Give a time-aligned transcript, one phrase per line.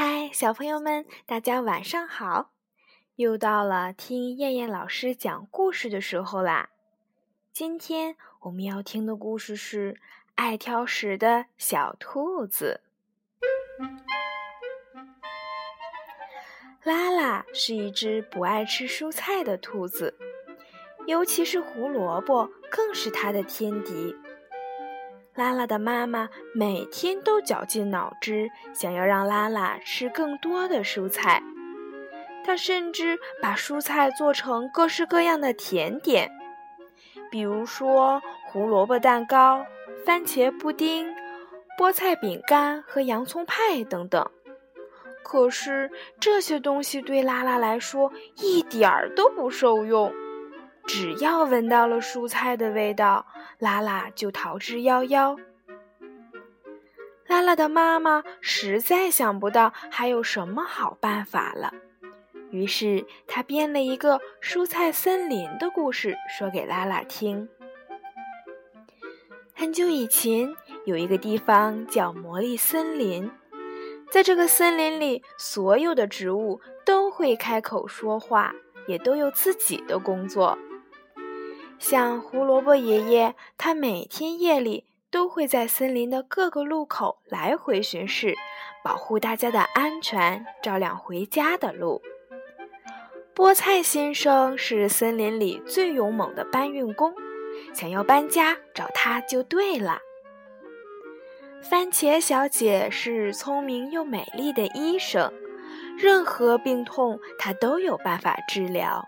[0.00, 2.52] 嗨，小朋友们，大家晚上好！
[3.16, 6.70] 又到了听燕燕老师讲故事的时候啦。
[7.52, 9.94] 今天我们要听的故事是
[10.36, 12.80] 《爱挑食的小兔子》。
[16.84, 20.16] 拉拉是一只不爱吃蔬菜的兔子，
[21.08, 24.14] 尤其是胡萝卜更是它的天敌。
[25.38, 31.40] 拉拉的妈妈每天都绞尽脑汁，想要让拉拉吃更多的蔬菜。
[32.44, 36.28] 她甚至把蔬菜做成各式各样的甜点，
[37.30, 39.64] 比如说胡萝卜蛋糕、
[40.04, 41.14] 番茄布丁、
[41.78, 44.28] 菠菜饼干和洋葱派等等。
[45.22, 50.12] 可是这些东西对拉拉来说一点儿都不受用。
[50.88, 53.26] 只要闻到了蔬菜的味道，
[53.58, 55.38] 拉拉就逃之夭夭。
[57.26, 61.74] 拉拉的妈妈实在想不到还有什么好办法了，
[62.50, 67.46] 于是她编了一个蔬菜森林的故事，说给拉拉听。
[69.54, 70.54] 很久以前，
[70.86, 73.30] 有一个地方叫魔力森林，
[74.10, 78.54] 在这个森林里，所有的植物都会开口说话，
[78.86, 80.58] 也都有自己的工作。
[81.78, 88.36] 像胡萝卜爷爷，他每天夜里都会在森林的各个路口来回巡视，
[88.82, 92.02] 保护大家的安全，照亮回家的路。
[93.34, 97.14] 菠菜先生是森林里最勇猛的搬运工，
[97.72, 100.00] 想要搬家找他就对了。
[101.62, 105.32] 番茄小姐是聪明又美丽的医生，
[105.96, 109.06] 任何病痛她都有办法治疗。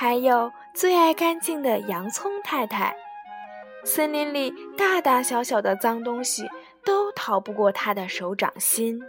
[0.00, 2.96] 还有最爱干净的洋葱太太，
[3.82, 6.48] 森林里大大小小的脏东西
[6.84, 9.02] 都逃不过她的手掌心。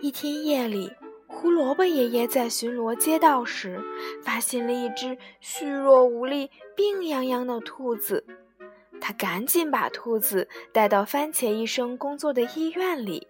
[0.00, 0.92] 一天夜里，
[1.26, 3.82] 胡萝卜爷爷在巡逻街道时，
[4.22, 8.24] 发现了一只虚弱无力、病殃殃的兔子。
[9.00, 13.26] 他赶紧把兔子带到番茄医生工作的医院里。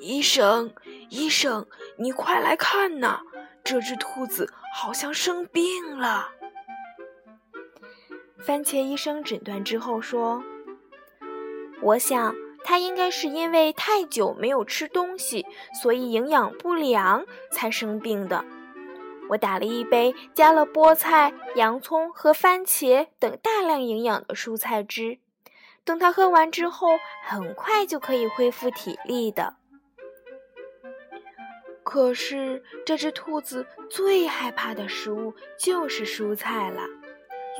[0.00, 0.72] 医生，
[1.10, 1.66] 医生，
[1.98, 3.20] 你快来看呐！
[3.64, 6.28] 这只兔子好像生病了。
[8.38, 10.44] 番茄医生诊断之后说
[11.80, 15.46] ：“我想它应该是因为太久没有吃东西，
[15.82, 18.44] 所以营养不良才生病的。
[19.30, 25.18] 我打了一杯加了菠菜、洋葱和番茄等大量营养的蔬菜汁，
[25.84, 29.56] 等它喝完之后，很快就可以恢复体力的。”
[31.84, 36.82] 可是，这只兔子最害怕的食物就是蔬菜了，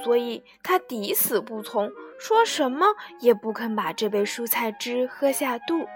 [0.03, 2.87] 所以它抵死不从，说什么
[3.21, 5.87] 也不肯把这杯蔬菜汁喝下肚。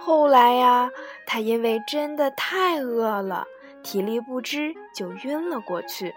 [0.00, 0.90] 后来呀，
[1.26, 3.46] 它因为真的太饿了，
[3.82, 6.14] 体力不支，就晕了过去。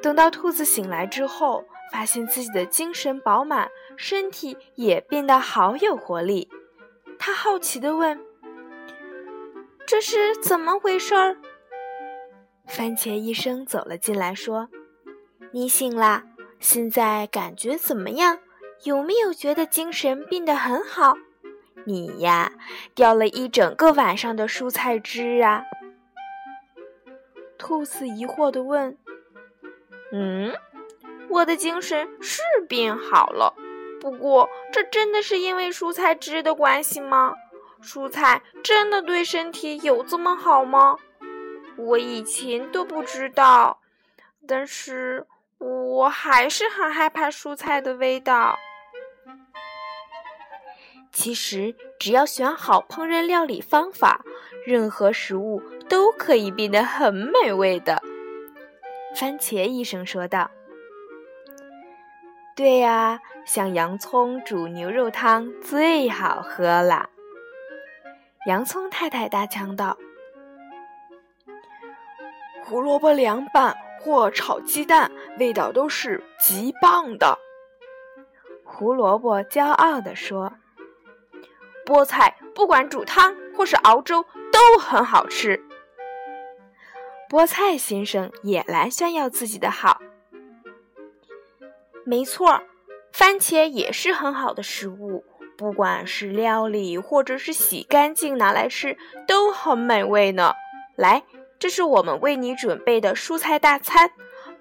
[0.00, 6.48] 等到兔子醒来之后，发现自己的精神饱满，身体也变得好有活力。
[7.18, 8.29] 他好奇地问。
[9.90, 11.36] 这是怎么回事儿？
[12.68, 14.68] 番茄医生走了进来，说
[15.50, 16.22] ：“你醒了，
[16.60, 18.38] 现在感觉怎么样？
[18.84, 21.16] 有没有觉得精神变得很好？
[21.86, 22.52] 你呀，
[22.94, 25.64] 掉了一整个晚上的蔬菜汁啊！”
[27.58, 28.96] 兔子疑惑地问
[30.14, 30.54] ：“嗯，
[31.28, 33.52] 我的精神是变好了，
[34.00, 37.34] 不过这真的是因为蔬菜汁的关系吗？”
[37.82, 40.96] 蔬菜真的对身体有这么好吗？
[41.76, 43.80] 我以前都不知道，
[44.46, 45.26] 但是
[45.58, 48.58] 我还是很害怕蔬菜的味道。
[51.12, 54.24] 其实，只要选好烹饪料理方法，
[54.64, 58.02] 任何食物都可以变得很美味的。
[59.16, 60.50] 番茄医生说道
[62.54, 67.10] ：“对呀，像洋葱煮牛肉汤最好喝了。”
[68.46, 69.98] 洋葱太太大呛道
[72.64, 77.38] ：“胡萝卜凉拌或炒鸡蛋，味道都是极棒的。”
[78.64, 80.54] 胡萝卜骄傲地说
[81.84, 85.62] ：“菠菜不管煮汤或是熬粥都很好吃。”
[87.28, 90.00] 菠菜先生也来炫耀自己的好。
[92.06, 92.62] 没错，
[93.12, 95.24] 番茄也是很好的食物。
[95.60, 98.96] 不管是料理或者是洗干净拿来吃，
[99.26, 100.54] 都很美味呢。
[100.96, 101.22] 来，
[101.58, 104.10] 这是我们为你准备的蔬菜大餐，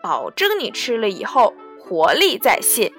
[0.04, 2.92] 保证你吃了以后活力再现。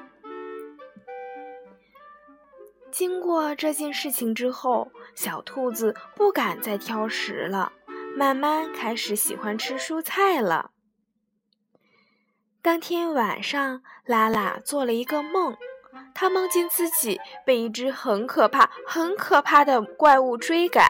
[2.90, 7.70] 经过这件事情之后，小兔子不敢再挑食了，
[8.16, 10.70] 慢慢开始喜欢吃蔬菜了。
[12.62, 15.54] 当天晚上，拉拉做了一个梦，
[16.14, 20.88] 他梦见自己被一只很可怕、很可怕的怪物追赶，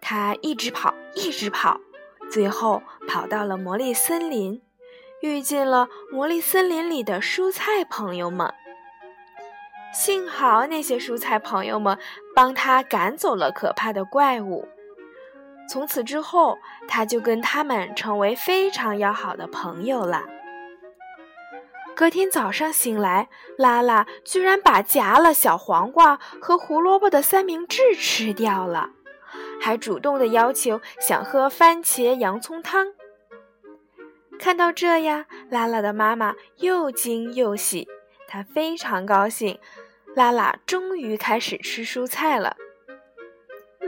[0.00, 1.80] 他一直跑，一直跑，
[2.30, 4.60] 最后跑到了魔力森林，
[5.20, 8.52] 遇见了魔力森林里的蔬菜朋友们。
[9.94, 11.98] 幸好那些蔬菜朋友们
[12.34, 14.66] 帮他赶走了可怕的怪物，
[15.68, 16.58] 从此之后，
[16.88, 20.24] 他就跟他们成为非常要好的朋友了。
[21.94, 23.28] 隔天早上醒来，
[23.58, 28.90] 拉拉居然把夹了小黄瓜和胡萝卜的三明治吃掉了，
[29.60, 32.88] 还主动的要求想喝番茄洋葱汤。
[34.38, 37.86] 看到这样，拉拉的妈妈又惊又喜，
[38.26, 39.58] 她非常高兴，
[40.16, 42.56] 拉拉终于开始吃蔬菜了。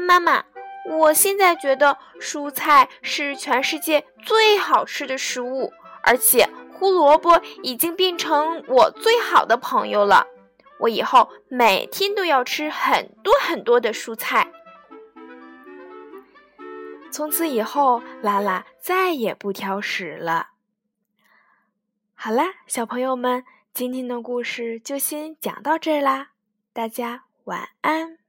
[0.06, 0.45] 妈妈，
[0.89, 5.73] 我现在觉得蔬菜是全世界最好吃的食物，
[6.03, 6.49] 而且。
[6.79, 10.26] 胡萝卜已经变成我最好的朋友了，
[10.81, 14.50] 我以后每天都要吃很多很多的蔬菜。
[17.11, 20.49] 从此以后，拉拉再也不挑食了。
[22.15, 26.31] 好啦，小朋友们，今天的故事就先讲到这儿啦，
[26.73, 28.24] 大家晚安。